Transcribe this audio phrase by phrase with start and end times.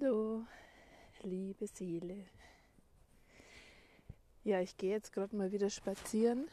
[0.00, 0.46] Hallo,
[1.22, 2.24] liebe Seele.
[4.42, 6.48] Ja, ich gehe jetzt gerade mal wieder spazieren.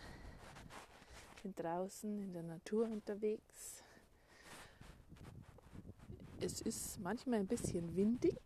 [1.43, 3.83] Bin draußen in der Natur unterwegs.
[6.41, 8.41] Es ist manchmal ein bisschen windig.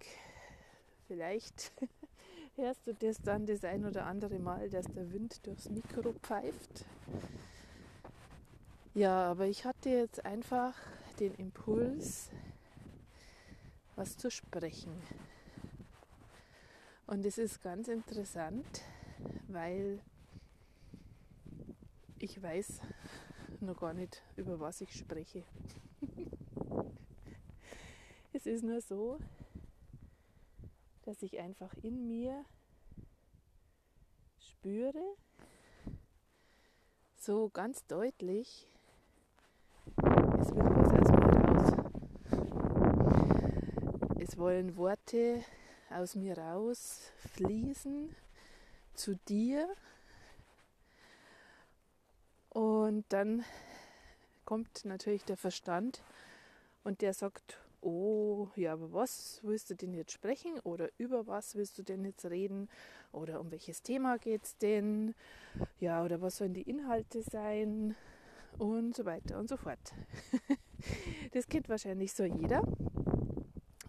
[1.07, 1.71] Vielleicht
[2.55, 6.85] hörst du das dann das ein oder andere Mal, dass der Wind durchs Mikro pfeift.
[8.93, 10.75] Ja, aber ich hatte jetzt einfach
[11.19, 12.29] den Impuls,
[13.95, 14.91] was zu sprechen.
[17.05, 18.81] Und es ist ganz interessant,
[19.47, 20.01] weil
[22.19, 22.81] ich weiß
[23.59, 25.43] noch gar nicht, über was ich spreche.
[28.33, 29.19] es ist nur so,
[31.03, 32.45] dass ich einfach in mir
[34.39, 35.15] spüre,
[37.17, 38.67] so ganz deutlich,
[39.97, 41.32] es will was aus
[44.37, 45.43] Wollen Worte
[45.89, 48.15] aus mir raus fließen
[48.95, 49.67] zu dir.
[52.49, 53.43] Und dann
[54.45, 56.03] kommt natürlich der Verstand
[56.83, 61.55] und der sagt, oh, ja, aber was willst du denn jetzt sprechen oder über was
[61.55, 62.69] willst du denn jetzt reden
[63.11, 65.13] oder um welches Thema geht es denn?
[65.79, 67.95] Ja, oder was sollen die Inhalte sein?
[68.59, 69.79] Und so weiter und so fort.
[71.31, 72.61] das kennt wahrscheinlich so jeder.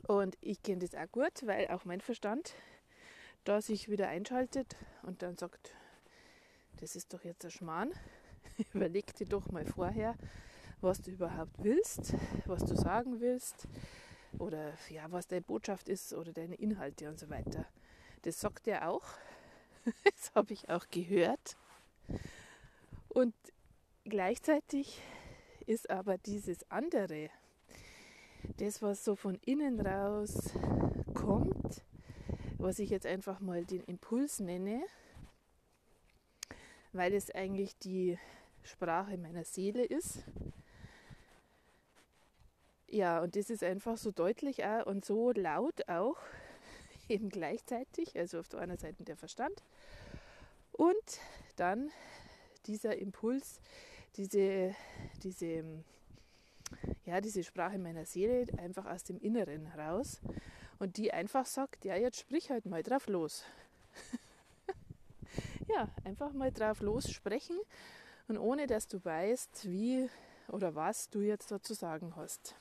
[0.07, 2.55] Und ich kenne das auch gut, weil auch mein Verstand
[3.45, 5.75] da sich wieder einschaltet und dann sagt,
[6.81, 7.93] das ist doch jetzt ein Schmarrn.
[8.75, 10.15] Überleg dir doch mal vorher,
[10.81, 12.15] was du überhaupt willst,
[12.47, 13.67] was du sagen willst
[14.39, 17.67] oder ja, was deine Botschaft ist oder deine Inhalte und so weiter.
[18.23, 19.05] Das sagt er auch.
[20.05, 21.59] Das habe ich auch gehört.
[23.11, 23.35] Und
[24.05, 25.03] gleichzeitig
[25.67, 27.29] ist aber dieses andere,
[28.57, 30.51] das, was so von innen raus
[31.15, 31.83] kommt,
[32.59, 34.83] was ich jetzt einfach mal den Impuls nenne,
[36.93, 38.19] weil es eigentlich die
[38.63, 40.25] Sprache meiner Seele ist.
[42.89, 46.17] Ja, und das ist einfach so deutlich auch und so laut auch,
[47.09, 49.63] eben gleichzeitig, also auf der einen Seite der Verstand
[50.73, 51.21] und
[51.57, 51.91] dann
[52.67, 53.61] dieser Impuls,
[54.17, 54.75] diese,
[55.23, 55.65] diese
[57.05, 60.21] ja, diese Sprache meiner Seele einfach aus dem Inneren raus
[60.79, 63.45] und die einfach sagt, ja, jetzt sprich halt mal drauf los.
[65.69, 67.57] ja, einfach mal drauf los sprechen
[68.29, 70.09] und ohne dass du weißt, wie
[70.49, 72.55] oder was du jetzt dazu sagen hast.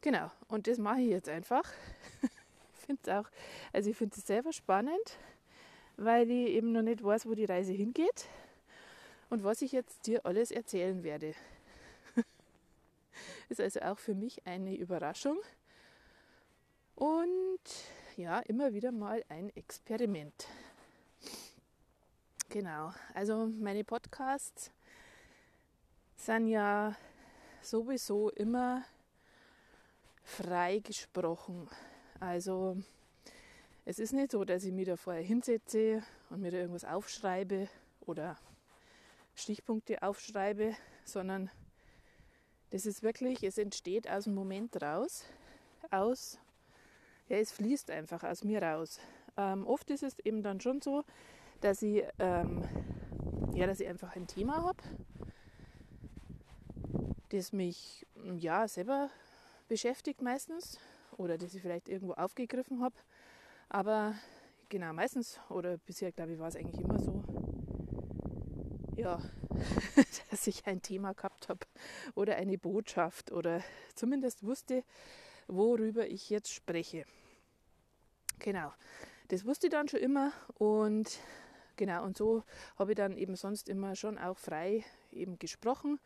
[0.00, 1.64] Genau, und das mache ich jetzt einfach.
[2.22, 3.28] ich finde auch,
[3.72, 5.18] also ich finde es selber spannend,
[5.96, 8.26] weil ich eben noch nicht weiß, wo die Reise hingeht
[9.28, 11.34] und was ich jetzt dir alles erzählen werde.
[13.48, 15.38] Ist also auch für mich eine Überraschung
[16.94, 17.60] und
[18.16, 20.46] ja, immer wieder mal ein Experiment.
[22.50, 24.72] Genau, also meine Podcasts
[26.16, 26.96] sind ja
[27.62, 28.84] sowieso immer
[30.24, 31.68] frei gesprochen.
[32.20, 32.76] Also
[33.84, 37.68] es ist nicht so, dass ich mich da vorher hinsetze und mir da irgendwas aufschreibe
[38.00, 38.36] oder
[39.34, 41.50] Stichpunkte aufschreibe, sondern
[42.70, 45.24] das ist wirklich, es entsteht aus dem Moment raus,
[45.90, 46.38] aus,
[47.28, 49.00] ja, es fließt einfach aus mir raus.
[49.36, 51.04] Ähm, oft ist es eben dann schon so,
[51.60, 52.62] dass ich, ähm,
[53.54, 54.82] ja, dass ich einfach ein Thema habe,
[57.30, 59.10] das mich ja selber
[59.68, 60.78] beschäftigt meistens
[61.16, 62.94] oder das ich vielleicht irgendwo aufgegriffen habe.
[63.68, 64.14] Aber
[64.68, 67.22] genau, meistens oder bisher glaube ich war es eigentlich immer so,
[68.98, 69.20] ja,
[70.30, 71.60] dass ich ein Thema gehabt habe
[72.14, 73.62] oder eine Botschaft oder
[73.94, 74.84] zumindest wusste,
[75.46, 77.04] worüber ich jetzt spreche.
[78.40, 78.72] Genau,
[79.28, 81.18] das wusste ich dann schon immer und
[81.76, 82.42] genau, und so
[82.76, 86.00] habe ich dann eben sonst immer schon auch frei eben gesprochen.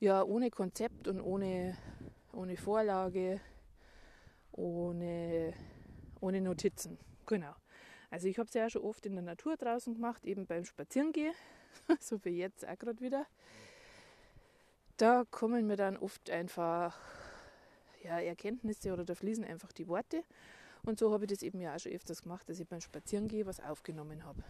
[0.00, 1.76] Ja, ohne Konzept und ohne,
[2.32, 3.40] ohne Vorlage,
[4.50, 5.54] ohne,
[6.20, 6.98] ohne Notizen.
[7.26, 7.54] Genau.
[8.10, 11.34] Also ich habe es ja schon oft in der Natur draußen gemacht, eben beim Spazierengehen
[12.00, 13.26] so wie jetzt auch gerade wieder.
[14.96, 16.98] Da kommen mir dann oft einfach
[18.02, 20.22] ja, Erkenntnisse oder da fließen einfach die Worte.
[20.84, 23.46] Und so habe ich das eben ja auch schon öfters gemacht, dass ich beim Spazierengehe
[23.46, 24.42] was aufgenommen habe.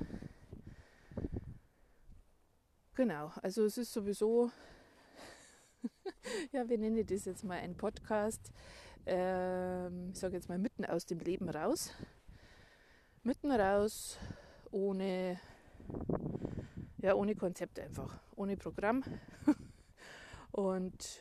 [2.94, 4.50] Genau, also es ist sowieso,
[6.52, 8.52] ja, wir nennen das jetzt mal ein Podcast,
[9.06, 11.92] ähm, ich sage jetzt mal mitten aus dem Leben raus.
[13.22, 14.19] Mitten raus,
[14.70, 15.40] ohne
[17.02, 19.04] ja, ohne Konzept einfach, ohne Programm.
[20.52, 21.20] Und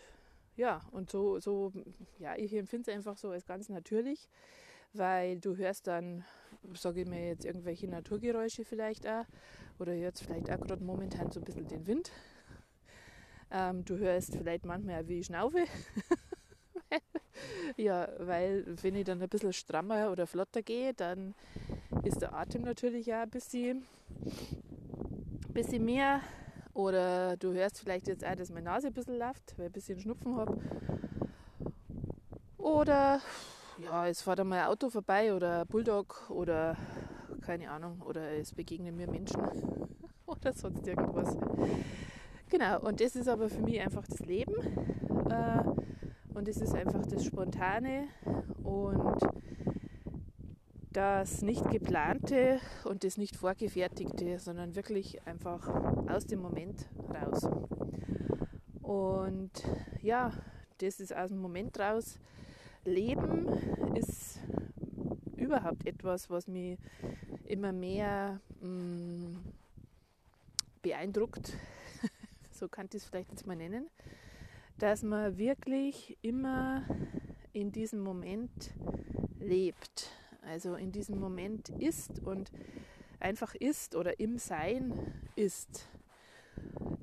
[0.58, 1.72] ja, und so, so
[2.20, 4.28] ja, ich empfinde es einfach so als ganz natürlich,
[4.94, 6.26] weil du hörst dann,
[6.74, 9.24] sage ich mir jetzt, irgendwelche Naturgeräusche vielleicht auch,
[9.80, 12.12] oder hörst vielleicht auch gerade momentan so ein bisschen den Wind.
[13.50, 15.64] Ähm, du hörst vielleicht manchmal auch, wie ich schnaufe.
[17.78, 21.34] ja, weil wenn ich dann ein bisschen strammer oder flotter gehe, dann
[22.04, 23.88] ist der Atem natürlich auch ein bisschen,
[25.54, 26.22] bisschen mehr.
[26.74, 29.74] Oder du hörst vielleicht jetzt auch, dass meine Nase ein bisschen läuft, weil ich ein
[29.74, 30.58] bisschen Schnupfen habe.
[32.58, 33.20] Oder
[33.78, 36.78] ja, es fährt einmal ein Auto vorbei oder ein Bulldog oder
[37.42, 39.42] keine Ahnung, oder es begegnen mir Menschen
[40.26, 41.36] oder sonst irgendwas.
[42.50, 44.54] Genau, und das ist aber für mich einfach das Leben.
[45.30, 45.64] Äh,
[46.34, 48.08] und es ist einfach das Spontane
[48.64, 49.18] und
[50.94, 55.68] das nicht geplante und das nicht vorgefertigte, sondern wirklich einfach
[56.10, 57.48] aus dem Moment raus.
[58.82, 59.52] Und
[60.02, 60.34] ja,
[60.80, 62.20] das ist aus dem Moment raus.
[62.84, 63.48] Leben
[63.96, 64.40] ist
[65.38, 66.78] überhaupt etwas, was mich
[67.46, 69.38] immer mehr mh, mm,
[70.82, 71.54] beeindruckt,
[72.52, 73.88] so kann ich es vielleicht jetzt mal nennen,
[74.78, 76.84] dass man wirklich immer
[77.54, 78.74] in diesem Moment
[79.40, 80.10] lebt.
[80.42, 82.52] Also in diesem Moment ist und
[83.20, 85.88] einfach ist oder im Sein ist.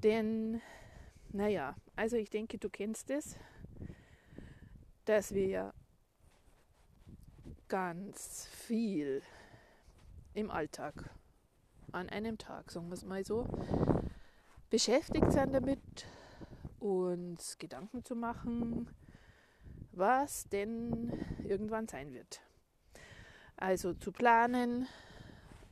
[0.03, 0.61] Denn,
[1.31, 3.37] naja, also ich denke, du kennst es,
[5.05, 5.75] dass wir ja
[7.69, 9.23] ganz viel
[10.35, 11.11] im Alltag,
[11.93, 13.47] an einem Tag, sagen wir es mal so,
[14.71, 16.07] beschäftigt sind damit,
[16.79, 18.89] uns Gedanken zu machen,
[19.93, 21.13] was denn
[21.45, 22.41] irgendwann sein wird.
[23.59, 24.87] Also zu planen,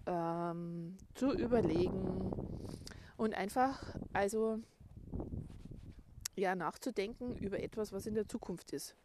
[0.06, 2.32] ähm, zu überlegen
[3.16, 3.80] und einfach
[4.12, 4.58] also
[6.34, 8.96] ja nachzudenken über etwas, was in der Zukunft ist.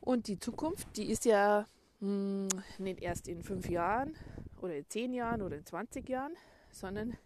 [0.00, 1.66] Und die Zukunft, die ist ja
[2.00, 4.14] mh, hm, nicht erst in fünf Jahren
[4.60, 6.34] oder in zehn Jahren oder in 20 Jahren,
[6.70, 7.16] sondern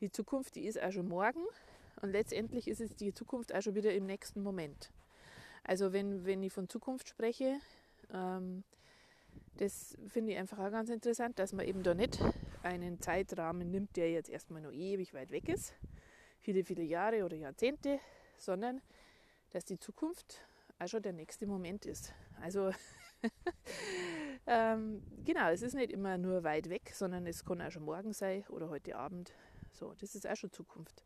[0.00, 1.44] die Zukunft, die ist auch schon morgen
[2.00, 4.90] und letztendlich ist es die Zukunft auch schon wieder im nächsten Moment.
[5.64, 7.60] Also wenn, wenn ich von Zukunft spreche,
[8.12, 8.64] ähm,
[9.56, 12.18] das finde ich einfach auch ganz interessant, dass man eben da nicht
[12.62, 15.74] einen Zeitrahmen nimmt, der jetzt erstmal noch ewig weit weg ist,
[16.40, 17.98] viele, viele Jahre oder Jahrzehnte,
[18.38, 18.80] sondern
[19.50, 20.46] dass die Zukunft
[20.78, 22.12] auch schon der nächste Moment ist.
[22.40, 22.72] Also
[24.46, 28.12] ähm, genau, es ist nicht immer nur weit weg, sondern es kann auch schon morgen
[28.12, 29.32] sein oder heute Abend.
[29.72, 31.04] So, das ist auch schon Zukunft.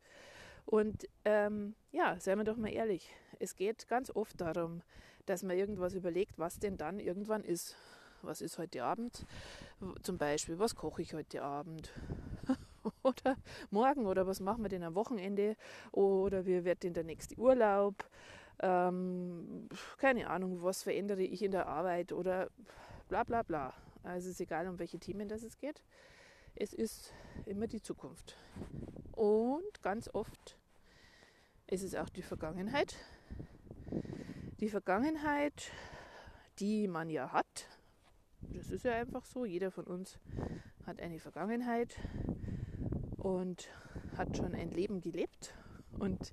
[0.64, 4.82] Und ähm, ja, seien wir doch mal ehrlich, es geht ganz oft darum,
[5.26, 7.76] dass man irgendwas überlegt, was denn dann irgendwann ist.
[8.22, 9.26] Was ist heute Abend?
[10.02, 11.92] Zum Beispiel, was koche ich heute Abend?
[13.02, 13.36] oder
[13.70, 15.56] morgen oder was machen wir denn am Wochenende?
[15.92, 18.08] Oder wie wird denn der nächste Urlaub?
[18.60, 19.68] Ähm,
[19.98, 22.48] keine Ahnung, was verändere ich in der Arbeit oder
[23.08, 23.74] bla bla bla.
[24.02, 25.82] Also es ist egal, um welche Themen das es geht.
[26.54, 27.12] Es ist
[27.44, 28.36] immer die Zukunft.
[29.12, 30.58] Und ganz oft
[31.66, 32.96] ist es auch die Vergangenheit.
[34.60, 35.70] Die Vergangenheit,
[36.58, 37.68] die man ja hat.
[38.40, 39.44] Das ist ja einfach so.
[39.44, 40.18] Jeder von uns
[40.86, 41.96] hat eine Vergangenheit
[43.18, 43.68] und
[44.16, 45.54] hat schon ein Leben gelebt
[45.98, 46.32] und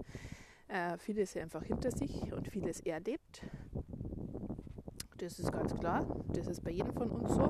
[0.68, 3.44] äh, vieles einfach hinter sich und vieles erlebt.
[5.18, 6.06] Das ist ganz klar.
[6.34, 7.44] Das ist bei jedem von uns so.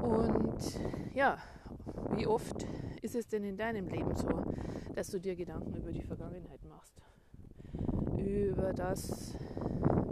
[0.00, 0.80] Und
[1.14, 1.38] ja,
[2.14, 2.66] wie oft
[3.00, 4.44] ist es denn in deinem Leben so,
[4.94, 7.02] dass du dir Gedanken über die Vergangenheit machst?
[8.16, 9.34] Über das,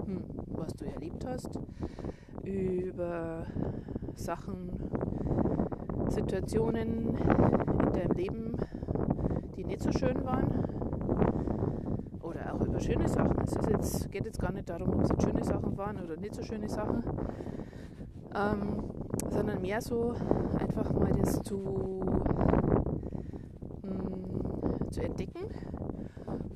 [0.05, 1.59] hm, was du erlebt hast,
[2.45, 3.47] über
[4.15, 4.71] Sachen,
[6.09, 8.57] Situationen in deinem Leben,
[9.57, 10.49] die nicht so schön waren.
[12.23, 13.37] Oder auch über schöne Sachen.
[13.45, 16.35] Es jetzt, geht jetzt gar nicht darum, ob es jetzt schöne Sachen waren oder nicht
[16.35, 17.03] so schöne Sachen.
[18.35, 18.85] Ähm,
[19.29, 20.15] sondern mehr so
[20.59, 22.01] einfach mal das zu,
[23.83, 25.47] mh, mm, zu entdecken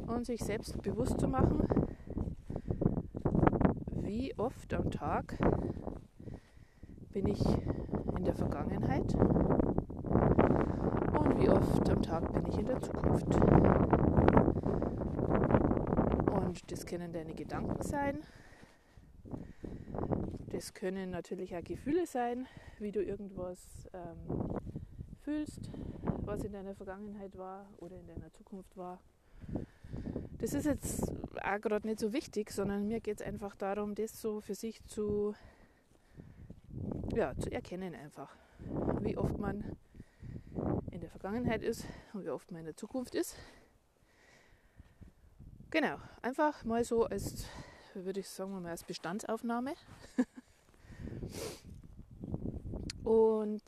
[0.07, 1.67] und sich selbst bewusst zu machen,
[4.37, 5.38] wie oft am Tag
[7.12, 7.41] bin ich
[8.17, 9.41] in der Vergangenheit und
[11.41, 13.26] wie oft am Tag bin ich in der Zukunft.
[16.33, 18.23] Und das können deine Gedanken sein,
[20.50, 22.47] das können natürlich auch Gefühle sein,
[22.79, 24.59] wie du irgendwas ähm,
[25.23, 25.71] fühlst,
[26.25, 29.00] was in deiner Vergangenheit war oder in deiner Zukunft war.
[30.38, 31.12] Das ist jetzt
[31.45, 34.85] auch gerade nicht so wichtig, sondern mir geht es einfach darum, das so für sich
[34.87, 35.35] zu,
[37.15, 38.35] ja, zu erkennen einfach.
[39.01, 39.77] Wie oft man
[40.91, 43.37] in der Vergangenheit ist und wie oft man in der Zukunft ist.
[45.71, 47.47] Genau, einfach mal so als,
[47.95, 49.75] würde ich sagen, mal als Bestandsaufnahme.
[53.03, 53.63] Und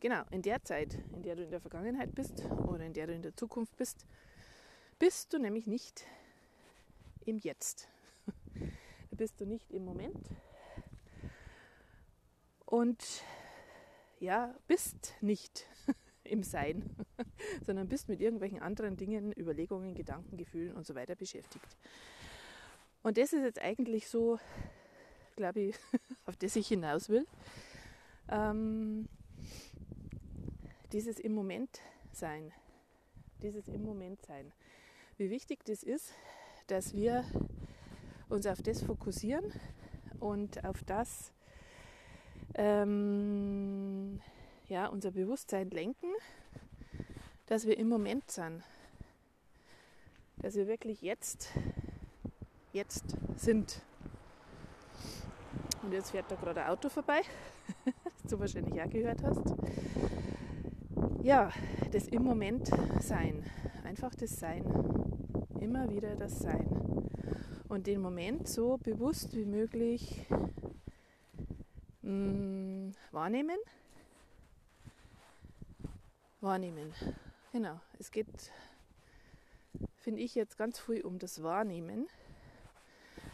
[0.00, 3.12] genau, in der Zeit, in der du in der Vergangenheit bist oder in der du
[3.12, 4.06] in der Zukunft bist,
[4.98, 6.04] bist du nämlich nicht
[7.28, 7.88] im Jetzt.
[8.54, 10.28] Da bist du nicht im Moment.
[12.64, 13.22] Und
[14.18, 15.66] ja, bist nicht
[16.24, 16.96] im Sein,
[17.66, 21.76] sondern bist mit irgendwelchen anderen Dingen, Überlegungen, Gedanken, Gefühlen und so weiter beschäftigt.
[23.02, 24.38] Und das ist jetzt eigentlich so,
[25.36, 25.76] glaube ich,
[26.24, 27.26] auf das ich hinaus will.
[28.28, 29.08] Ähm,
[30.92, 31.80] dieses im Moment
[32.12, 32.52] sein.
[33.42, 34.52] Dieses im Moment sein.
[35.16, 36.12] Wie wichtig das ist,
[36.68, 37.24] dass wir
[38.28, 39.44] uns auf das fokussieren
[40.20, 41.32] und auf das
[42.54, 44.20] ähm,
[44.68, 46.10] ja, unser Bewusstsein lenken,
[47.46, 48.62] dass wir im Moment sind.
[50.36, 51.50] Dass wir wirklich jetzt,
[52.72, 53.82] jetzt sind.
[55.82, 57.22] Und jetzt fährt da gerade ein Auto vorbei,
[57.84, 59.54] das du wahrscheinlich auch gehört hast.
[61.22, 61.50] Ja,
[61.92, 62.70] das im Moment
[63.00, 63.44] Sein.
[63.84, 65.07] Einfach das Sein.
[65.60, 66.68] Immer wieder das Sein.
[67.68, 70.24] Und den Moment so bewusst wie möglich
[72.02, 73.58] mh, mm, wahrnehmen.
[76.40, 76.94] Wahrnehmen.
[77.52, 77.80] Genau.
[77.98, 78.52] Es geht,
[79.96, 82.06] finde ich, jetzt ganz früh um das Wahrnehmen.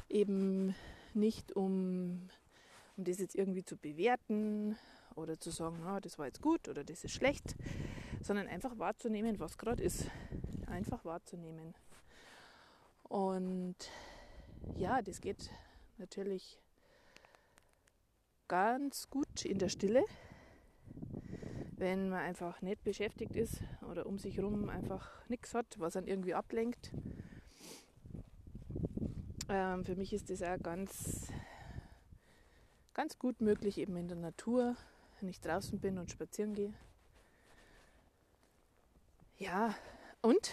[0.09, 0.75] Eben
[1.13, 2.31] nicht um,
[2.97, 4.79] um das jetzt irgendwie zu bewerten
[5.15, 7.55] oder zu sagen, oh, das war jetzt gut oder das ist schlecht,
[8.23, 10.11] sondern einfach wahrzunehmen, was gerade ist.
[10.67, 11.75] Einfach wahrzunehmen.
[13.15, 13.77] Und
[14.75, 15.49] ja, das geht
[15.99, 16.59] natürlich
[18.49, 20.05] ganz gut in der Stille,
[21.77, 26.09] wenn man einfach nicht beschäftigt ist oder um sich herum einfach nichts hat, was einen
[26.09, 26.91] irgendwie ablenkt.
[29.49, 31.29] Ähm, für mich ist das auch ganz,
[32.95, 34.75] ganz gut möglich, eben in der Natur,
[35.21, 36.75] wenn ich draußen bin und spazieren gehe.
[39.39, 39.73] Ja,
[40.21, 40.53] und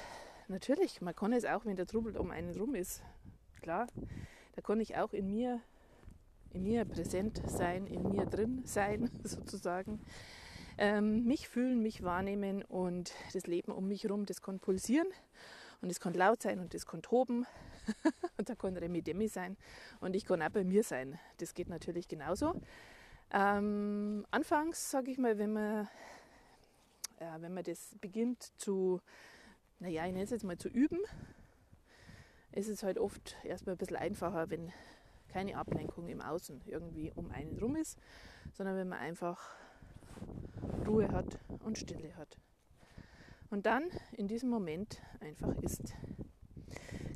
[0.52, 3.02] natürlich, man kann es auch, wenn der Trubel um einen rum ist.
[3.62, 3.88] Klar,
[4.56, 5.62] da kann ich auch in mir
[6.54, 10.02] in mir präsent sein, in mir drin sein, sozusagen.
[10.78, 15.08] Ähm, mich fühlen, mich wahrnehmen und das Leben um mich herum, das kann pulsieren
[15.82, 17.46] und es kann laut sein und es kann toben
[18.38, 19.58] und da kann Remi Demi sein
[20.00, 21.20] und ich kann auch bei mir sein.
[21.38, 22.54] Das geht natürlich genauso.
[23.32, 25.88] Ähm, anfangs, sage ich mal, wenn man,
[27.20, 29.02] ja, wenn man das beginnt zu,
[29.82, 31.00] naja, ich nenne es jetzt mal zu üben,
[32.52, 34.72] ist es halt oft erstmal ein bisschen einfacher, wenn
[35.30, 37.98] keine Ablenkung im Außen irgendwie um einen rum ist,
[38.54, 39.56] sondern wenn man einfach
[40.86, 42.38] Ruhe hat und Stille hat.
[43.50, 45.96] Und dann in diesem Moment einfach ist.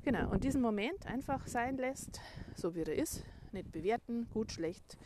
[0.04, 2.20] Genau, und diesen Moment einfach sein lässt,
[2.56, 4.98] so wie er ist, nicht bewerten, gut, schlecht,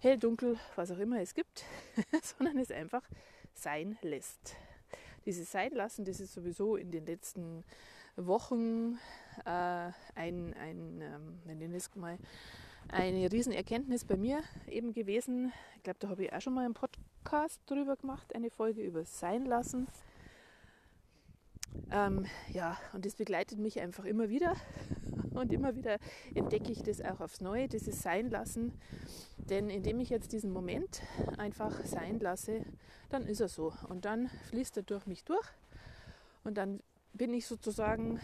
[0.00, 1.64] hell, dunkel, was auch immer es gibt,
[2.22, 3.08] sondern es einfach
[3.54, 4.56] sein lässt.
[5.32, 7.64] Sein lassen, das ist sowieso in den letzten
[8.16, 8.98] Wochen
[9.44, 12.18] äh, ein, ein ähm, nenne es mal,
[12.88, 15.52] eine Riesenerkenntnis bei mir eben gewesen.
[15.76, 19.04] Ich glaube, da habe ich auch schon mal einen Podcast drüber gemacht, eine Folge über
[19.04, 19.86] Sein lassen.
[21.90, 24.56] Ähm, ja, und das begleitet mich einfach immer wieder.
[25.40, 25.98] Und immer wieder
[26.34, 28.72] entdecke ich das auch aufs Neue, dieses Sein lassen.
[29.38, 31.00] Denn indem ich jetzt diesen Moment
[31.38, 32.64] einfach sein lasse,
[33.08, 33.72] dann ist er so.
[33.88, 35.46] Und dann fließt er durch mich durch.
[36.44, 36.80] Und dann
[37.14, 38.20] bin ich sozusagen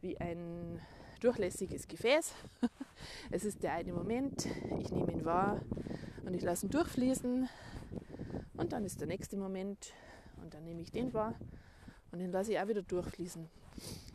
[0.00, 0.80] wie ein
[1.20, 2.34] durchlässiges Gefäß.
[3.30, 4.46] Es ist der eine Moment,
[4.78, 5.62] ich nehme ihn wahr
[6.26, 7.48] und ich lasse ihn durchfließen.
[8.58, 9.94] Und dann ist der nächste Moment
[10.42, 11.34] und dann nehme ich den wahr
[12.12, 13.48] und den lasse ich auch wieder durchfließen.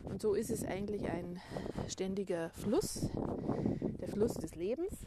[0.04, 1.42] Und so ist es eigentlich ein
[1.88, 3.10] ständiger Fluss,
[4.00, 5.06] der Fluss des Lebens.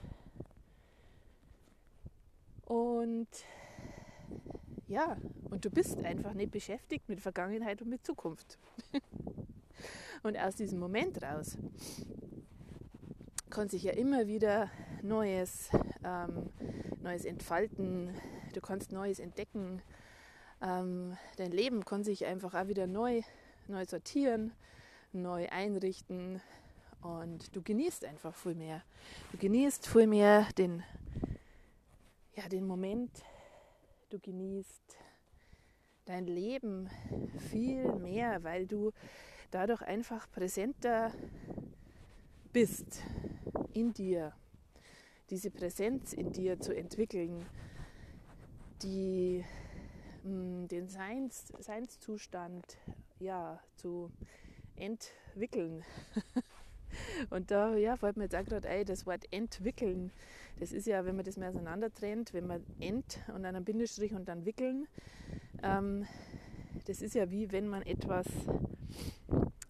[2.64, 3.28] Und
[4.88, 5.16] ja,
[5.50, 8.58] und du bist einfach nicht beschäftigt mit Vergangenheit und mit Zukunft.
[10.22, 11.58] und aus diesem Moment raus
[13.50, 14.70] kann sich ja immer wieder
[15.02, 15.70] Neues,
[16.04, 16.50] ähm,
[17.02, 18.10] Neues entfalten.
[18.54, 19.82] Du kannst Neues entdecken.
[20.60, 23.22] Ähm, dein Leben kann sich einfach auch wieder neu,
[23.68, 24.52] neu sortieren,
[25.12, 26.40] neu einrichten
[27.02, 28.82] und du genießt einfach viel mehr.
[29.32, 30.82] Du genießt viel mehr den,
[32.34, 33.10] ja, den Moment,
[34.10, 34.96] du genießt
[36.06, 36.88] dein Leben
[37.50, 38.92] viel mehr, weil du
[39.50, 41.12] dadurch einfach präsenter
[42.52, 43.02] bist
[43.74, 44.32] in dir.
[45.30, 47.46] Diese Präsenz in dir zu entwickeln,
[48.82, 49.44] die,
[50.68, 52.76] den Seins, Seinszustand
[53.18, 54.10] ja, zu
[54.76, 55.84] entwickeln.
[57.30, 60.10] Und da ja, fällt mir jetzt auch gerade ein, das Wort entwickeln.
[60.58, 63.64] Das ist ja, wenn man das mehr auseinander trennt, wenn man ent und dann einen
[63.64, 64.88] Bindestrich und dann wickeln,
[65.62, 66.06] ähm,
[66.86, 68.26] das ist ja wie wenn man etwas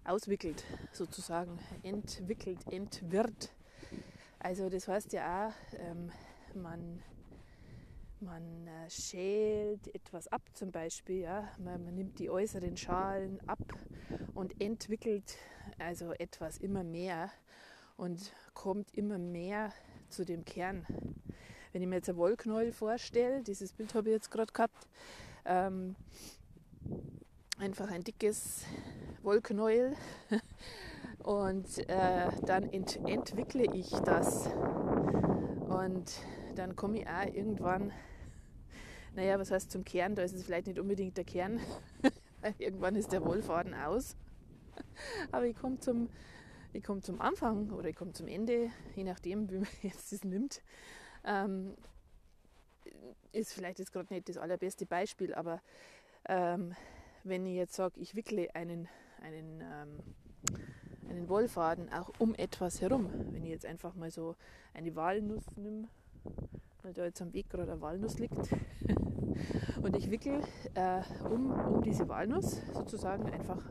[0.05, 1.59] auswickelt, sozusagen.
[1.83, 3.51] Entwickelt, entwirrt.
[4.39, 6.11] Also das heißt ja auch, ähm,
[6.55, 7.03] man,
[8.21, 11.21] man äh, schält etwas ab zum Beispiel.
[11.21, 11.49] Ja?
[11.59, 13.59] Man, man, nimmt die äußeren Schalen ab
[14.35, 15.37] und entwickelt
[15.79, 17.31] also etwas immer mehr
[17.97, 19.73] und kommt immer mehr
[20.09, 20.87] zu dem Kern.
[21.73, 24.89] Wenn ich mir jetzt ein Wollknäuel vorstelle, dieses Bild habe ich jetzt gerade gehabt,
[25.45, 25.97] ähm,
[27.59, 28.65] einfach ein dickes
[29.23, 29.95] Wollknäuel
[31.25, 34.49] und äh, dann ent entwickle ich das
[35.69, 36.21] und
[36.59, 37.93] dann komme ich auch irgendwann,
[39.15, 41.61] naja, was heißt zum Kern, da ist es vielleicht nicht unbedingt der Kern,
[42.59, 44.17] irgendwann ist der Wollfaden aus,
[45.33, 46.09] aber ich komme zum,
[46.73, 50.63] ich zum Anfang oder ich komme zum Ende, je nachdem, wie man jetzt das nimmt.
[51.25, 51.75] Ähm,
[53.33, 55.61] ist vielleicht jetzt gerade nicht das allerbeste Beispiel, aber
[56.29, 56.75] ähm,
[57.25, 58.89] wenn ich jetzt sage, ich wickle einen,
[59.23, 59.99] einen, ähm,
[61.09, 64.37] einen Wollfaden auch um etwas herum, wenn ich jetzt einfach mal so
[64.75, 65.89] eine Walnuss nehme,
[66.83, 68.37] weil da jetzt am Weg gerade eine Walnuss liegt,
[69.83, 70.41] und ich wickel
[70.75, 73.63] äh, um, um diese Walnuss sozusagen einfach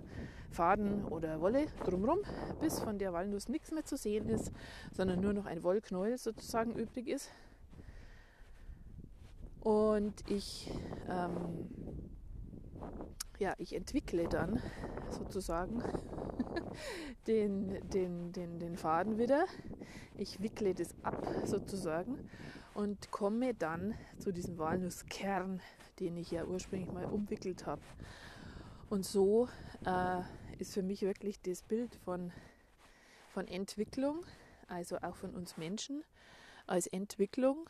[0.52, 2.20] Faden oder Wolle drumherum,
[2.60, 4.52] bis von der Walnuss nichts mehr zu sehen ist,
[4.92, 7.30] sondern nur noch ein Wollknäuel sozusagen übrig ist.
[9.62, 10.72] Und ich
[11.10, 11.68] ähm,
[13.40, 14.62] ja, ich entwickle dann
[15.10, 15.84] sozusagen
[17.28, 19.46] den, den, den, den Faden wieder.
[20.16, 22.30] Ich wickle das ab sozusagen
[22.74, 25.62] und komme dann zu diesem Walnusskern,
[26.00, 27.82] den ich ja ursprünglich mal umwickelt habe.
[28.90, 29.50] Und so
[29.86, 30.22] äh,
[30.60, 32.32] ist für mich wirklich das Bild von,
[33.30, 34.26] von Entwicklung,
[34.68, 36.04] also auch von uns Menschen,
[36.66, 37.70] als Entwicklung,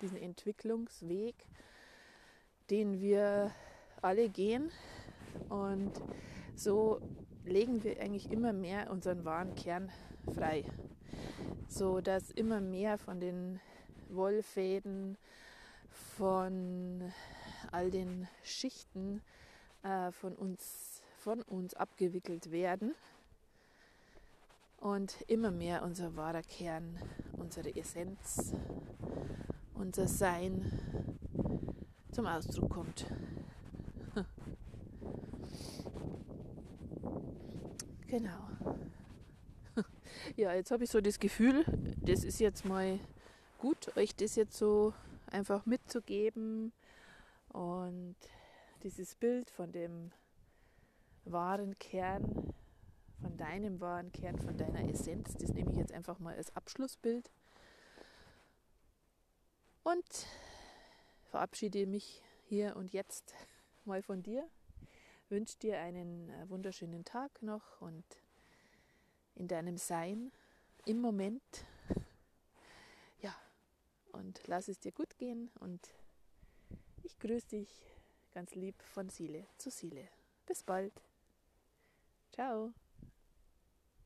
[0.00, 1.34] diesen Entwicklungsweg,
[2.70, 3.52] den wir
[4.02, 4.70] alle gehen.
[5.48, 5.92] Und
[6.54, 7.00] so
[7.44, 9.90] legen wir eigentlich immer mehr unseren wahren Kern
[10.34, 10.64] frei.
[11.68, 13.60] So dass immer mehr von den
[14.10, 15.16] Wollfäden,
[15.90, 17.12] von
[17.70, 19.22] all den Schichten
[19.82, 22.94] äh, von, uns, von uns abgewickelt werden
[24.78, 26.98] und immer mehr unser wahrer Kern,
[27.32, 28.52] unsere Essenz,
[29.74, 30.70] unser Sein
[32.10, 33.06] zum Ausdruck kommt.
[38.12, 38.46] Genau.
[40.36, 41.64] Ja, jetzt habe ich so das Gefühl,
[42.02, 43.00] das ist jetzt mal
[43.56, 44.92] gut, euch das jetzt so
[45.28, 46.74] einfach mitzugeben.
[47.48, 48.16] Und
[48.82, 50.12] dieses Bild von dem
[51.24, 52.52] wahren Kern,
[53.22, 57.30] von deinem wahren Kern, von deiner Essenz, das nehme ich jetzt einfach mal als Abschlussbild.
[59.84, 60.26] Und
[61.30, 63.32] verabschiede mich hier und jetzt
[63.86, 64.46] mal von dir
[65.32, 68.04] wünsche dir einen äh, wunderschönen Tag noch und
[69.34, 70.30] in deinem Sein
[70.84, 71.42] im Moment.
[73.20, 73.34] Ja,
[74.12, 75.80] und lass es dir gut gehen und
[77.02, 77.70] ich grüße dich
[78.32, 80.06] ganz lieb von Seele zu Seele.
[80.46, 80.92] Bis bald.
[82.32, 82.72] Ciao.